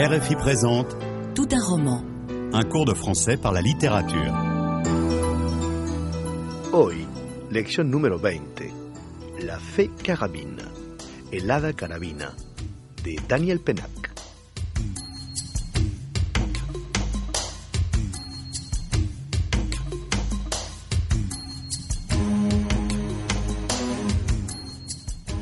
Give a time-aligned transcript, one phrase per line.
[0.00, 0.96] RFI présente
[1.34, 2.04] Tout un roman.
[2.52, 4.32] un cours de français par la littérature.
[6.72, 7.04] Hoy,
[7.50, 8.62] lección número 20.
[9.40, 10.70] La fe carabina.
[11.32, 12.32] El hada carabina.
[13.02, 14.12] De Daniel Penac.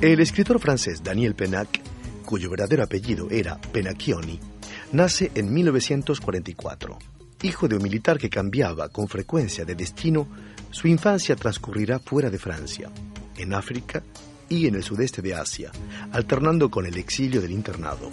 [0.01, 1.83] El escritor francés Daniel Penac,
[2.27, 4.39] cuyo verdadero apellido era Penacchioni,
[4.93, 6.99] nace en 1944.
[7.43, 10.29] Hijo de un militar que cambiaba con frecuencia de destino,
[10.71, 12.91] su infancia transcurrirá fuera de Francia,
[13.39, 14.03] en África
[14.49, 15.71] y en el sudeste de Asia,
[16.13, 18.11] alternando con el exilio del internado.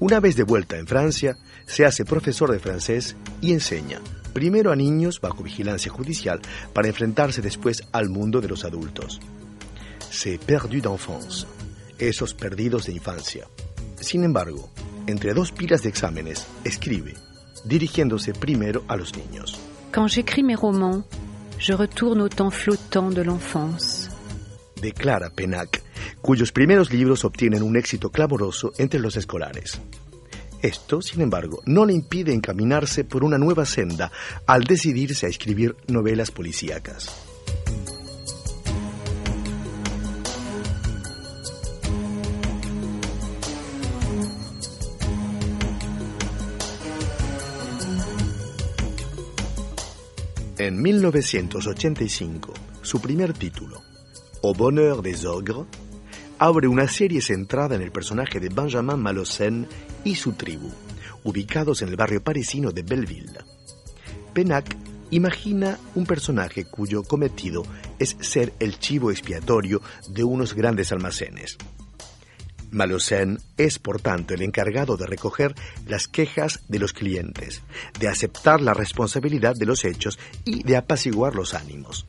[0.00, 4.00] Una vez de vuelta en Francia, se hace profesor de francés y enseña,
[4.32, 6.40] primero a niños bajo vigilancia judicial,
[6.72, 9.20] para enfrentarse después al mundo de los adultos.
[10.10, 11.46] C'est perdu d'enfance,
[12.08, 13.48] esos perdidos de infancia.
[14.00, 14.70] Sin embargo,
[15.06, 17.14] entre dos pilas de exámenes, escribe,
[17.64, 19.58] dirigiéndose primero a los niños.
[19.92, 21.04] Quand j'écris mes romans,
[21.58, 24.10] je retourne au temps flottant de l'enfance.
[24.80, 25.82] Declara Penac,
[26.20, 29.80] cuyos primeros libros obtienen un éxito clamoroso entre los escolares.
[30.62, 34.10] Esto, sin embargo, no le impide encaminarse por una nueva senda
[34.46, 37.33] al decidirse a escribir novelas policíacas.
[50.64, 53.82] En 1985, su primer título,
[54.42, 55.66] Au bonheur des ogres,
[56.38, 59.66] abre una serie centrada en el personaje de Benjamin Malocène
[60.04, 60.70] y su tribu,
[61.22, 63.44] ubicados en el barrio parisino de Belleville.
[64.32, 64.74] Penac
[65.10, 67.62] imagina un personaje cuyo cometido
[67.98, 71.58] es ser el chivo expiatorio de unos grandes almacenes.
[72.74, 75.54] Malocène es, por tanto, el encargado de recoger
[75.86, 77.62] las quejas de los clientes,
[78.00, 82.06] de aceptar la responsabilidad de los hechos y de apaciguar los ánimos.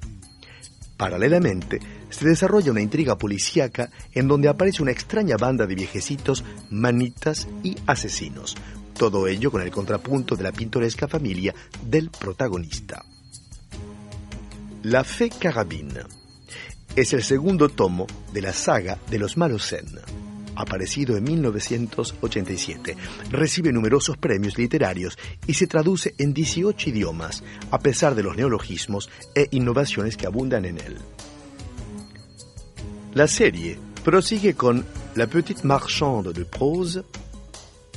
[0.97, 7.47] Paralelamente, se desarrolla una intriga policíaca en donde aparece una extraña banda de viejecitos, manitas
[7.63, 8.55] y asesinos.
[8.97, 13.05] Todo ello con el contrapunto de la pintoresca familia del protagonista.
[14.83, 16.01] La Fe Carabine
[16.95, 20.24] es el segundo tomo de la saga de los Malocène
[20.55, 22.97] aparecido en 1987.
[23.31, 25.17] Recibe numerosos premios literarios
[25.47, 30.65] y se traduce en 18 idiomas, a pesar de los neologismos e innovaciones que abundan
[30.65, 30.97] en él.
[33.13, 34.85] La serie prosigue con
[35.15, 37.03] La Petite Marchande de Prose,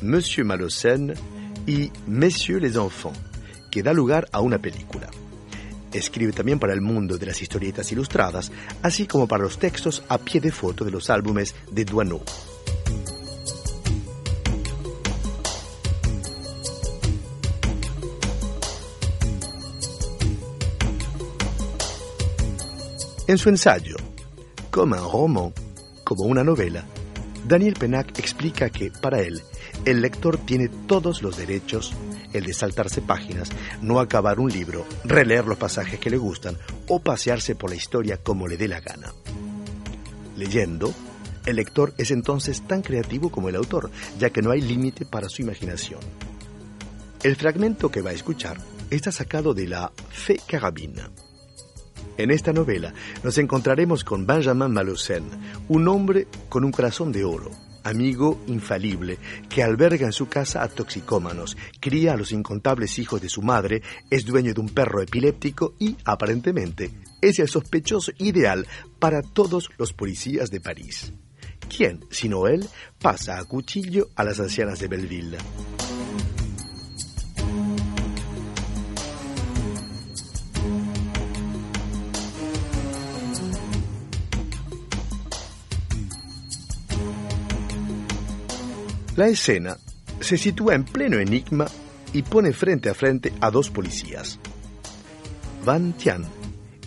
[0.03, 1.15] Monsieur Malocène
[1.67, 3.19] y Messieurs les Enfants,
[3.71, 5.11] que da lugar a una película.
[5.93, 10.19] Escribe también para el mundo de las historietas ilustradas, así como para los textos a
[10.19, 12.21] pie de foto de los álbumes de Duano.
[23.29, 23.97] En su ensayo,
[24.71, 25.53] como un roman,
[26.03, 26.87] como una novela,
[27.47, 29.43] Daniel Penac explica que, para él,
[29.85, 31.93] el lector tiene todos los derechos,
[32.33, 33.51] el de saltarse páginas,
[33.83, 36.57] no acabar un libro, releer los pasajes que le gustan
[36.87, 39.13] o pasearse por la historia como le dé la gana.
[40.37, 40.95] Leyendo,
[41.47, 45.29] el lector es entonces tan creativo como el autor, ya que no hay límite para
[45.29, 46.01] su imaginación.
[47.23, 48.59] El fragmento que va a escuchar
[48.91, 51.11] está sacado de la Fe Carabina.
[52.17, 55.31] En esta novela nos encontraremos con Benjamin Malocène,
[55.69, 57.51] un hombre con un corazón de oro,
[57.85, 59.19] amigo infalible,
[59.49, 63.83] que alberga en su casa a toxicómanos, cría a los incontables hijos de su madre,
[64.11, 66.91] es dueño de un perro epiléptico y, aparentemente,
[67.21, 68.67] es el sospechoso ideal
[68.99, 71.13] para todos los policías de París.
[71.69, 72.67] ¿Quién, sino él,
[73.01, 75.39] pasa a cuchillo a las ancianas de Belleville?
[89.19, 89.77] La escena
[90.21, 91.67] se sitúa en pleno enigma
[92.13, 94.39] y pone frente a frente a dos policías.
[95.65, 96.25] Van Tian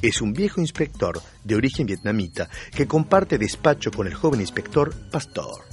[0.02, 5.66] es un viejo inspector de origen vietnamita que comparte despacho con el joven inspector Pastor.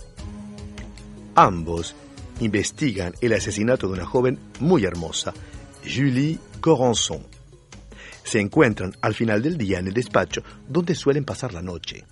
[1.37, 1.94] Ambos
[2.40, 5.32] investigan el asesinato de una joven muy hermosa,
[5.84, 7.25] Julie Corançon.
[8.25, 12.05] Se encuentran al final del día en el despacho donde suelen pasar la noche.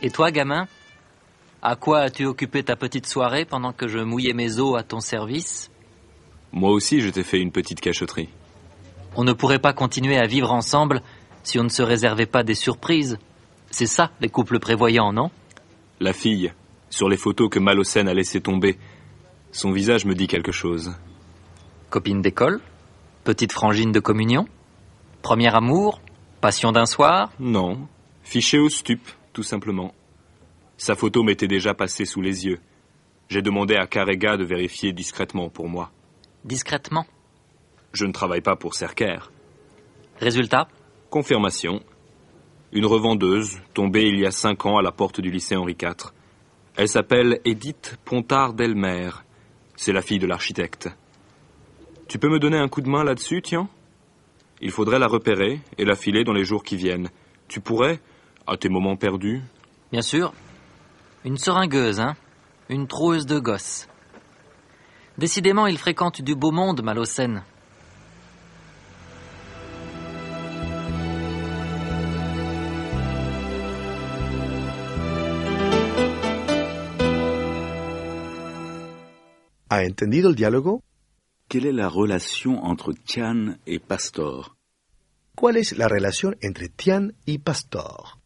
[0.00, 0.68] Et toi, gamin
[1.60, 5.00] À quoi as-tu occupé ta petite soirée pendant que je mouillais mes os à ton
[5.00, 5.70] service?
[6.52, 8.28] Moi aussi, je t'ai fait une petite cachotterie.
[9.16, 11.02] On ne pourrait pas continuer à vivre ensemble
[11.42, 13.18] si on ne se réservait pas des surprises.
[13.70, 15.30] C'est ça, les couples prévoyants, non?
[16.00, 16.52] La fille,
[16.90, 18.78] sur les photos que Malocène a laissé tomber.
[19.50, 20.94] Son visage me dit quelque chose.
[21.90, 22.60] Copine d'école?
[23.24, 24.46] Petite frangine de communion?
[25.22, 26.00] Premier amour?
[26.40, 27.30] Passion d'un soir?
[27.40, 27.88] Non,
[28.22, 29.00] fiché au stup,
[29.32, 29.94] tout simplement.
[30.76, 32.58] Sa photo m'était déjà passée sous les yeux.
[33.28, 35.90] J'ai demandé à Carrega de vérifier discrètement pour moi.
[36.44, 37.06] Discrètement?
[37.92, 39.30] Je ne travaille pas pour Cerker.
[40.18, 40.68] Résultat?
[41.10, 41.82] Confirmation.
[42.72, 46.12] Une revendeuse, tombée il y a cinq ans à la porte du lycée Henri IV.
[46.76, 49.10] Elle s'appelle Edith Pontard-Delmer.
[49.74, 50.88] C'est la fille de l'architecte.
[52.08, 53.68] Tu peux me donner un coup de main là-dessus, tiens?
[54.60, 57.10] Il faudrait la repérer et la filer dans les jours qui viennent.
[57.48, 58.00] Tu pourrais,
[58.48, 59.42] à tes moments perdus
[59.92, 60.32] Bien sûr.
[61.24, 62.16] Une seringueuse, hein
[62.68, 63.88] Une troueuse de gosses.
[65.18, 67.42] Décidément, il fréquente du beau monde, Malocène.
[79.70, 80.82] ¿Ha entendido el diálogo?
[81.48, 84.56] Quelle est la relation entre Tian et Pastor?
[85.34, 88.17] ¿Cuál es la relación entre Tian y Pastor?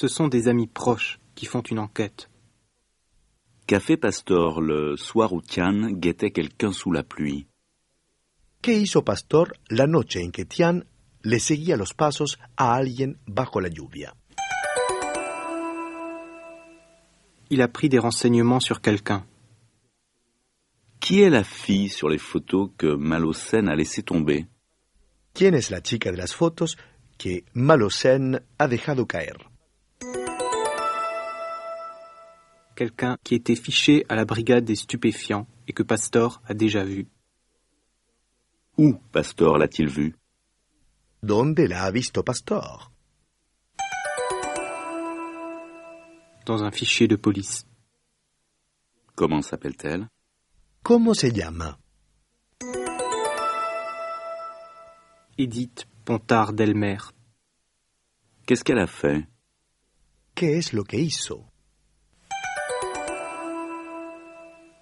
[0.00, 2.30] Ce sont des amis proches qui font une enquête.
[3.66, 7.48] Qu'a fait Pastor le soir où Tian guettait quelqu'un sous la pluie
[8.62, 10.84] ¿Qué hizo Pastor la noche en que Tian
[11.22, 14.14] le seguía los pasos a alguien bajo la lluvia?
[17.50, 19.26] Il a pris des renseignements sur quelqu'un.
[20.98, 24.46] Qui est la fille sur les photos que Malocène a laissé tomber?
[25.34, 26.78] ¿Quién es la chica de las fotos
[27.18, 29.49] que Malocène ha dejado caer?
[32.80, 37.08] Quelqu'un qui était fiché à la brigade des stupéfiants et que Pastor a déjà vu.
[38.78, 40.16] Où Pastor l'a-t-il vu?
[41.22, 42.90] ¿Dónde la visto Pastor?
[46.46, 47.66] Dans un fichier de police.
[49.14, 50.08] Comment s'appelle-t-elle?
[50.82, 51.78] ¿Cómo se llama?
[55.36, 56.96] Edith Pontard-Delmer.
[58.46, 59.28] Qu'est-ce qu'elle a fait?
[60.34, 61.49] ¿Qué es lo que hizo?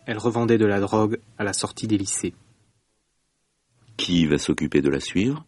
[0.09, 2.35] Elle revendait de la drogue à la sortie des lycées.
[3.99, 5.45] Qui va s'occuper de la suivre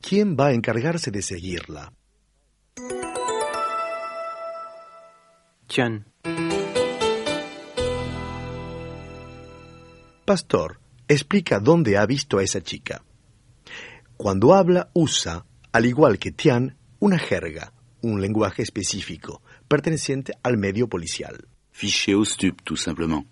[0.00, 1.92] ¿Quién va a encargarse de seguirla?
[5.66, 6.06] Tian.
[10.24, 13.04] Pastor explica dónde ha visto a esa chica.
[14.16, 20.88] Cuando habla, usa, al igual que Tian, una jerga, un lenguaje específico, perteneciente al medio
[20.88, 21.48] policial.
[21.78, 23.24] Fiché au stup, tout simplement.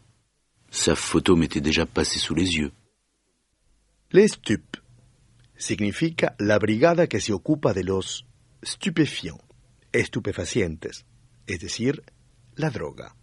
[0.70, 2.70] Sa photo m'était déjà passée sous les yeux.
[4.12, 4.76] Les stup
[5.56, 8.24] significa la brigada que se ocupa de los
[8.62, 9.40] stupéfiants,
[9.92, 11.04] estupefacientes,
[11.48, 12.00] es decir,
[12.56, 13.16] la droga.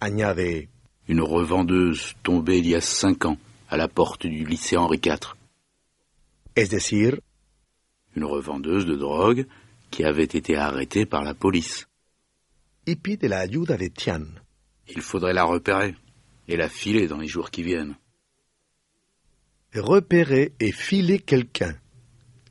[0.00, 0.68] Añade,
[1.08, 3.36] Une revendeuse tombée il y a cinq ans
[3.68, 5.36] à la porte du lycée Henri IV.
[6.56, 7.20] es decir,
[8.16, 9.46] Une revendeuse de drogue
[9.90, 11.86] qui avait été arrêtée par la police.
[12.88, 14.24] y pide la ayuda de Tian.
[14.88, 15.94] Il faudrait la repérer
[16.46, 17.96] et la filer dans les jours qui viennent.
[19.74, 21.76] Repérer et filer quelqu'un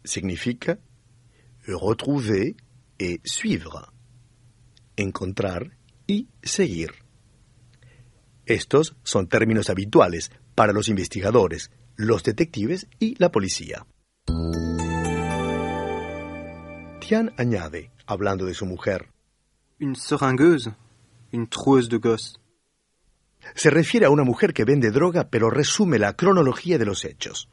[0.03, 0.77] significa
[1.67, 2.55] retrouver
[2.99, 3.91] et suivre,
[4.99, 5.63] encontrar
[6.07, 6.91] y seguir.
[8.45, 13.85] Estos son términos habituales para los investigadores, los detectives y la policía.
[17.01, 19.09] Tian añade, hablando de su mujer,
[19.79, 20.71] Une seringueuse
[21.31, 21.99] Une troueuse de
[23.55, 27.49] se refiere a una mujer que vende droga pero resume la cronología de los hechos.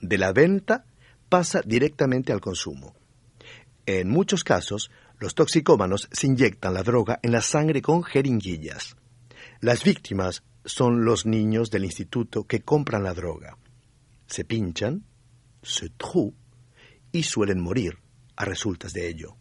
[0.00, 0.84] De la venta
[1.28, 2.94] pasa directamente al consumo.
[3.86, 8.96] En muchos casos, los toxicómanos se inyectan la droga en la sangre con jeringuillas.
[9.60, 13.58] Las víctimas son los niños del instituto que compran la droga.
[14.26, 15.04] Se pinchan,
[15.62, 16.34] se trou
[17.12, 17.98] y suelen morir
[18.36, 19.36] a resultas de ello.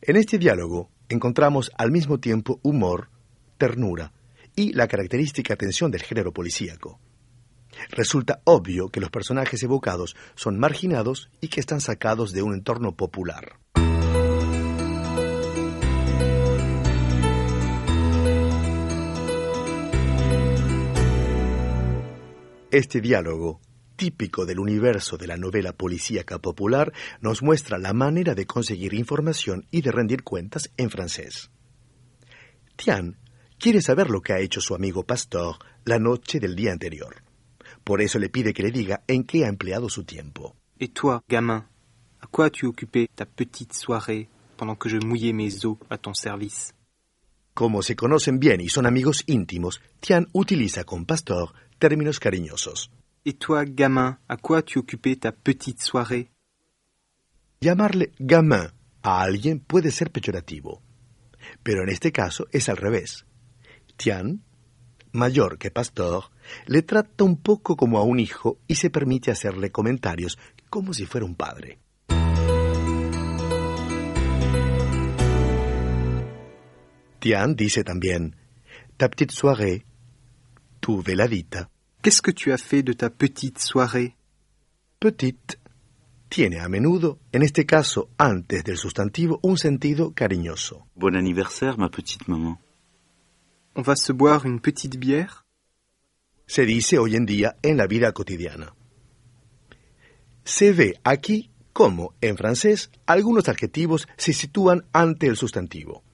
[0.00, 3.10] En este diálogo encontramos al mismo tiempo humor,
[3.58, 4.12] ternura
[4.54, 6.98] y la característica tensión del género policíaco.
[7.90, 12.96] Resulta obvio que los personajes evocados son marginados y que están sacados de un entorno
[12.96, 13.58] popular.
[22.70, 23.60] Este diálogo,
[23.96, 29.66] típico del universo de la novela policíaca popular, nos muestra la manera de conseguir información
[29.70, 31.50] y de rendir cuentas en francés.
[32.76, 33.18] Tian
[33.58, 37.22] quiere saber lo que ha hecho su amigo Pastor la noche del día anterior.
[37.82, 40.54] Por eso le pide que le diga en qué ha empleado su tiempo.
[40.78, 41.66] Et toi, gamin,
[42.20, 46.12] à quoi as-tu occupé ta petite soirée pendant que je mouillais mes os à ton
[46.14, 46.72] service
[47.54, 52.90] Como se conocen bien y son amigos íntimos, Tian utiliza con Pastor términos cariñosos.
[53.28, 56.30] Et toi, gamin, à quoi as-tu occupé ta petite soirée
[57.60, 58.70] Llamarle gamin
[59.02, 60.80] a alguien puede ser peyorativo,
[61.64, 63.26] pero en este caso es al revés.
[63.96, 64.44] Tian,
[65.10, 66.30] mayor que Pastor,
[66.66, 70.38] le trata un poco como a un hijo y se permite hacerle comentarios
[70.70, 71.80] como si fuera un padre.
[77.18, 78.36] Tian dice también,
[78.96, 79.84] ta petite soirée,
[80.78, 81.70] tu veladita.
[82.06, 84.14] Qu'est-ce que tu as fait de ta petite soirée?
[85.00, 85.58] Petite
[86.28, 90.86] tiene a menudo, en este caso antes del sustantivo, un sentido cariñoso.
[90.94, 92.60] Bon anniversaire, ma petite maman.
[93.74, 95.46] On va se boire une petite bière?
[96.46, 98.72] Se dice hoy en día en la vida cotidiana.
[100.44, 106.04] Se ve aquí cómo, en francés, algunos adjetivos se sitúan ante el sustantivo.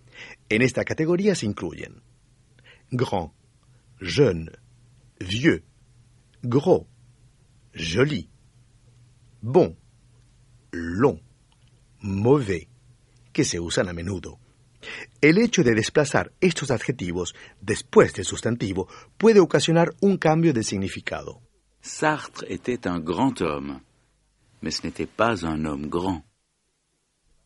[0.48, 2.00] En esta categoría se incluyen
[2.90, 3.32] grand,
[4.00, 4.52] jeune,
[5.20, 5.62] vieux,
[6.42, 6.86] gros,
[7.74, 8.28] joli,
[9.40, 9.76] bon,
[10.72, 11.20] long,
[12.00, 12.68] mauvais,
[13.32, 14.38] que se usan a menudo.
[15.20, 21.40] El hecho de desplazar estos adjetivos después del sustantivo puede ocasionar un cambio de significado.
[21.80, 23.80] Sartre était un grand homme,
[24.60, 26.24] mais ce n'était pas un homme grand.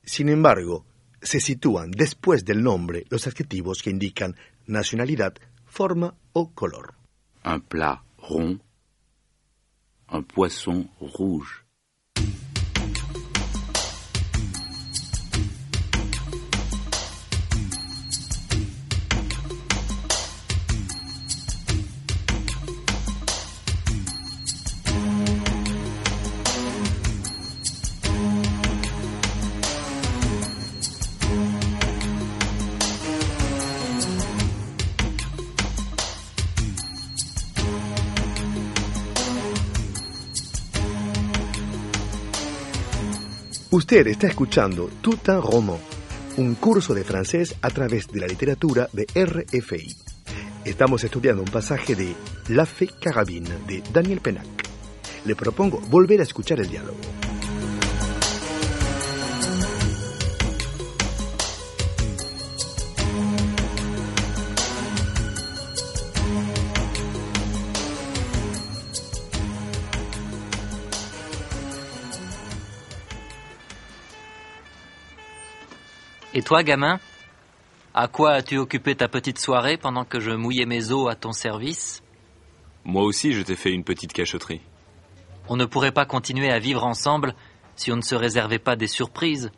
[0.03, 0.85] Sin embargo,
[1.23, 4.37] se sitúan después del nombre los adjetivos que indican
[4.67, 5.35] nacionalidad,
[5.65, 6.95] forma o color.
[7.45, 8.61] Un plat rond,
[10.11, 11.66] un poisson rouge.
[43.76, 45.76] Usted está escuchando Tout un roman,
[46.38, 49.95] un curso de francés a través de la literatura de RFI.
[50.64, 52.14] Estamos estudiando un pasaje de
[52.49, 54.47] La Fée Carabine de Daniel Penac.
[55.26, 56.97] Le propongo volver a escuchar el diálogo.
[76.37, 77.00] Et toi, gamin
[77.95, 81.33] À quoi as-tu occupé ta petite soirée pendant que je mouillais mes os à ton
[81.33, 82.02] service
[82.85, 84.61] Moi aussi, je t'ai fait une petite cachotterie.
[85.49, 87.35] On ne pourrait pas continuer à vivre ensemble
[87.75, 89.50] si on ne se réservait pas des surprises.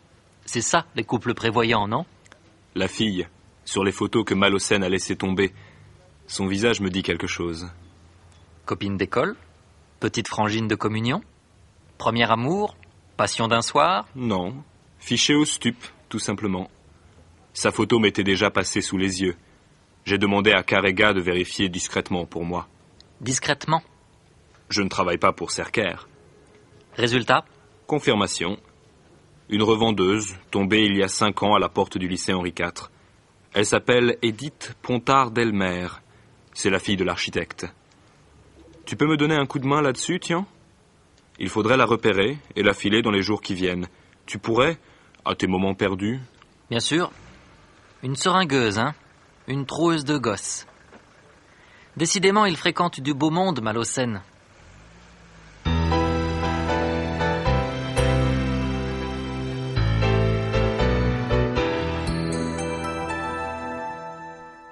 [0.46, 2.06] C'est ça, les couples prévoyants, non?
[2.76, 3.26] La fille,
[3.64, 5.52] sur les photos que Malocène a laissé tomber,
[6.28, 7.68] son visage me dit quelque chose.
[8.66, 9.34] Copine d'école?
[9.98, 11.22] Petite frangine de communion?
[11.98, 12.76] Premier amour?
[13.16, 14.06] Passion d'un soir?
[14.14, 14.62] Non,
[15.00, 15.74] fiché au stup,
[16.08, 16.70] tout simplement.
[17.52, 19.36] Sa photo m'était déjà passée sous les yeux.
[20.04, 22.68] J'ai demandé à Carrega de vérifier discrètement pour moi.
[23.20, 23.82] Discrètement?
[24.70, 26.06] Je ne travaille pas pour Cerker.
[26.94, 27.44] Résultat?
[27.86, 28.58] Confirmation.
[29.48, 32.90] Une revendeuse, tombée il y a cinq ans à la porte du lycée Henri IV.
[33.54, 35.88] Elle s'appelle Edith Pontard-Delmer.
[36.52, 37.66] C'est la fille de l'architecte.
[38.84, 40.46] Tu peux me donner un coup de main là-dessus, tiens?
[41.38, 43.86] Il faudrait la repérer et la filer dans les jours qui viennent.
[44.26, 44.78] Tu pourrais,
[45.28, 46.20] à tes moments perdus,
[46.70, 47.10] Bien sûr.
[48.02, 48.94] Une seringueuse, hein
[49.46, 50.66] Une troueuse de gosses.
[51.96, 54.22] Décidément, il fréquente du beau monde, Malocène.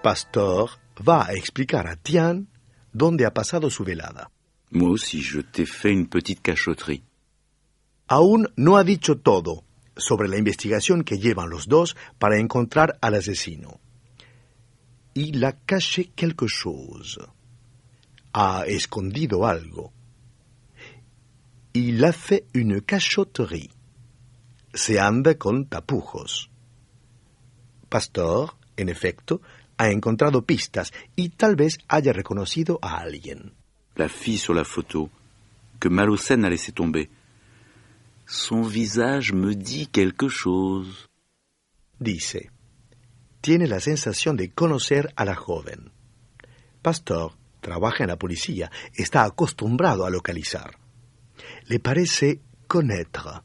[0.03, 2.47] Pastor va a explicar a Tian
[2.95, 4.31] dónde ha pasado su velada.
[4.71, 7.03] Moi aussi, je t'ai fait une petite cachotterie.
[8.09, 9.66] Aún no ha dicho todo
[9.97, 13.81] sobre la investigación que llevan los dos para encontrar al asesino.
[15.15, 17.21] Il a caché quelque chose.
[18.33, 19.93] Ha escondido algo.
[21.73, 23.71] Il a fait une cachotterie.
[24.75, 26.51] Se anda con tapujos.
[27.89, 29.41] Pastor, en efecto,
[29.79, 33.55] ha encontrado pistas y tal vez haya reconocido a alguien.
[33.95, 35.09] La fille sur la photo
[35.79, 37.09] que Malocène a laissé tomber.
[38.29, 41.09] Son visage me dit quelque chose.
[42.01, 42.51] Dice,
[43.41, 45.93] tiene la sensación de conocer a la joven.
[46.83, 50.77] Pastor trabaja en la policía, está acostumbrado a localizar.
[51.67, 53.43] Le parece connaître,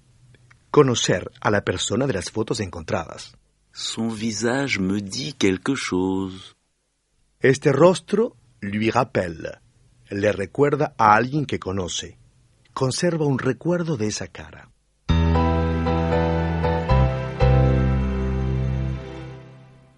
[0.72, 3.38] conocer a la persona de las fotos encontradas.
[3.72, 6.56] Son visage me dit quelque chose.
[7.40, 9.60] Este rostro lui rappelle,
[10.10, 12.18] le recuerda a alguien que conoce,
[12.74, 14.71] conserva un recuerdo de esa cara.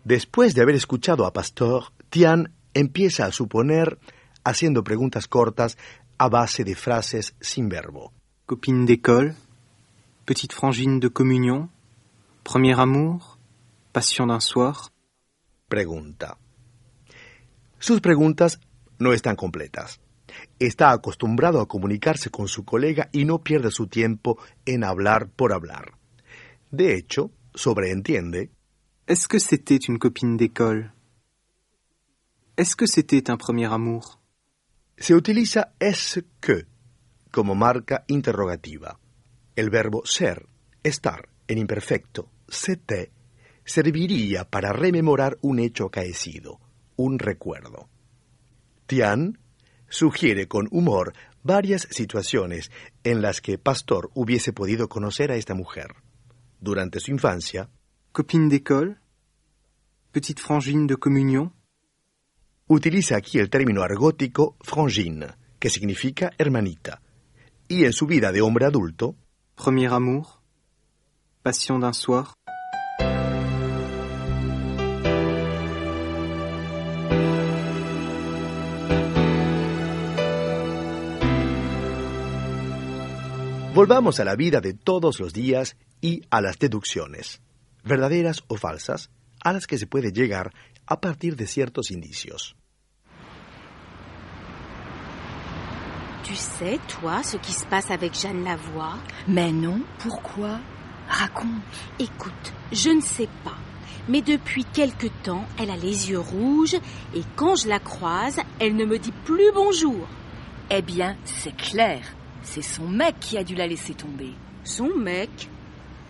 [0.03, 3.99] Después de haber escuchado a Pastor, Tian empieza a suponer,
[4.43, 5.77] haciendo preguntas cortas
[6.17, 8.11] a base de frases sin verbo.
[8.45, 9.35] Copine d'école,
[10.25, 11.71] petite frangine de communion,
[12.43, 13.37] premier amour,
[13.93, 14.75] passion d'un soir.
[15.69, 16.37] Pregunta.
[17.79, 18.59] Sus preguntas
[18.99, 20.01] no están completas.
[20.59, 25.53] Está acostumbrado a comunicarse con su colega y no pierde su tiempo en hablar por
[25.53, 25.93] hablar.
[26.71, 28.51] De hecho, sobreentiende
[29.05, 30.93] Est-ce que c'était une copine d'école
[32.55, 34.21] Est-ce que c'était un premier amour
[34.97, 36.67] Se utiliza es que
[37.29, 38.97] como marca interrogativa.
[39.57, 40.47] El verbo ser,
[40.83, 43.11] estar, en imperfecto, c'était,
[43.65, 46.61] serviría para rememorar un hecho acaecido,
[46.95, 47.89] un recuerdo.
[48.85, 49.37] Tian
[49.89, 51.11] sugiere con humor
[51.43, 52.71] varias situaciones
[53.03, 55.87] en las que Pastor hubiese podido conocer a esta mujer.
[56.61, 57.69] Durante su infancia,
[58.13, 58.99] Copine d'école
[60.11, 61.51] Petite frangine de communion.
[62.67, 67.01] Utiliza aquí el término argótico frangine, que significa hermanita,
[67.67, 69.15] y en su vida de hombre adulto,
[69.55, 70.43] Premier amour
[71.41, 72.35] Passion d'un soir.
[83.73, 87.41] Volvamos a la vida de todos los días y a las deducciones,
[87.83, 89.09] verdaderas o falsas,
[89.43, 90.51] a las que se puede llegar
[90.85, 92.55] a partir de ciertos indicios.
[96.23, 98.97] Tu sais, toi, ce qui se passe avec Jeanne Lavoie?
[99.27, 100.59] Mais non, pourquoi?
[101.09, 101.61] Raconte.
[101.99, 103.57] Écoute, je ne sais pas.
[104.07, 106.75] Mais depuis quelque temps, elle a les yeux rouges
[107.13, 110.07] et quand je la croise, elle ne me dit plus bonjour.
[110.69, 112.01] Eh bien, c'est clair.
[112.41, 114.33] C'est son mec qui a dû la laisser tomber.
[114.63, 115.49] Son mec?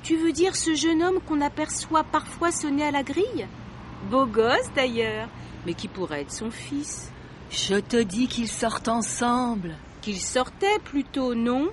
[0.04, 3.48] Tu veux dire ce jeune homme qu'on aperçoit parfois sonner à la grille?
[4.12, 5.30] Beau gosse d'ailleurs,
[5.66, 7.10] mais qui pourrait être son fils?
[7.50, 9.78] Je te dis qu'ils sortent ensemble.
[10.02, 11.70] Qu'il sortait plutôt, non?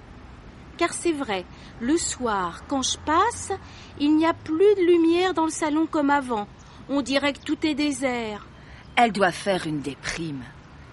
[0.77, 1.45] Car c'est vrai,
[1.81, 3.51] le soir, quand je passe,
[3.99, 6.47] il n'y a plus de lumière dans le salon comme avant.
[6.89, 8.47] On dirait que tout est désert.
[8.95, 10.45] Elle doit faire une déprime.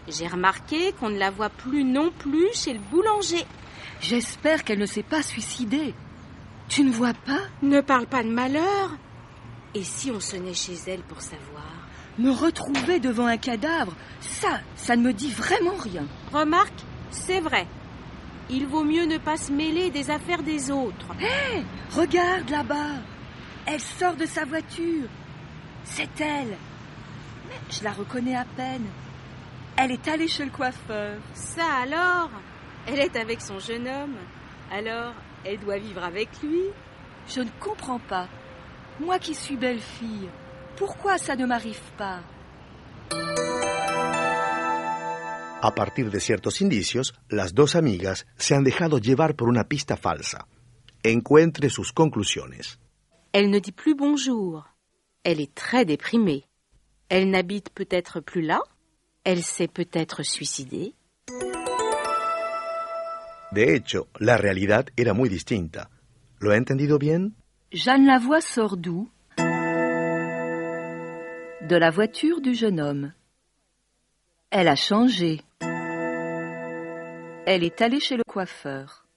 [0.08, 3.46] J'ai remarqué qu'on ne la voit plus non plus chez le boulanger.
[4.02, 5.94] J'espère qu'elle ne s'est pas suicidée.
[6.70, 8.92] Tu ne vois pas Ne parle pas de malheur.
[9.74, 11.66] Et si on sonnait chez elle pour savoir
[12.18, 16.06] Me retrouver devant un cadavre, ça, ça ne me dit vraiment rien.
[16.34, 17.68] Remarque, c'est vrai.
[18.50, 21.08] Il vaut mieux ne pas se mêler des affaires des autres.
[21.20, 21.64] Hé
[21.96, 23.02] Regarde là-bas
[23.66, 25.08] Elle sort de sa voiture.
[25.84, 26.58] C'est elle.
[27.48, 28.86] Mais je la reconnais à peine.
[29.76, 31.18] Elle est allée chez le coiffeur.
[31.34, 32.30] Ça alors?
[32.88, 34.16] Elle est avec son jeune homme.
[34.72, 36.64] Alors, elle doit vivre avec lui.
[37.28, 38.28] Je ne comprends pas.
[39.00, 40.30] Moi qui suis belle fille,
[40.76, 42.22] pourquoi ça ne m'arrive pas?
[45.62, 49.98] A partir de ciertos indicios, las dos amigas se han dejado llevar por una pista
[49.98, 50.48] falsa.
[51.04, 52.78] Encuentre sus conclusiones.
[53.34, 54.66] Elle ne dit plus bonjour.
[55.24, 56.46] Elle est très déprimée.
[57.10, 58.62] Elle n'habite peut-être plus là.
[59.24, 60.94] Elle s'est peut-être suicidée.
[63.58, 65.90] De hecho, la realidad era muy distinta.
[66.38, 67.34] ¿Lo ha entendido bien?
[67.72, 69.10] Jeanne Lavoie sort d'où?
[71.68, 73.14] De la voiture du jeune homme.
[74.52, 75.42] Elle a changé.
[77.48, 79.08] Elle est allée chez le coiffeur.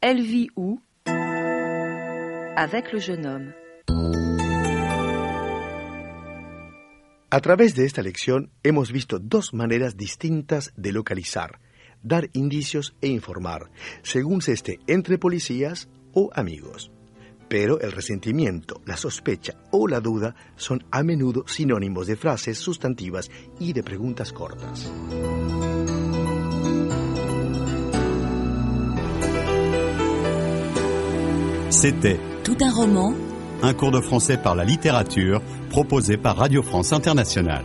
[0.00, 0.80] Elle vit où?
[2.54, 3.52] Avec le jeune homme.
[7.30, 11.58] A través de esta lección hemos visto dos maneras distintas de localizar,
[12.02, 13.70] dar indicios e informar,
[14.02, 16.90] según se esté entre policías o amigos.
[17.48, 23.30] Pero el resentimiento, la sospecha o la duda son a menudo sinónimos de frases sustantivas
[23.58, 24.90] y de preguntas cortas.
[31.70, 36.92] C'était Tout un roman un cours de français par la littérature proposé par Radio France
[36.92, 37.64] Internationale.